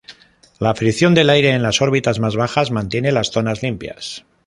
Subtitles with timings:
[0.57, 4.25] La fricción del aire en las órbitas más bajas mantiene las zonas limpias.